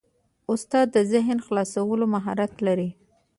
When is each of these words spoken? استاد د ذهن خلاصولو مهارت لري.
استاد 0.53 0.87
د 0.95 0.97
ذهن 1.11 1.37
خلاصولو 1.45 2.05
مهارت 2.15 2.53
لري. 2.67 2.89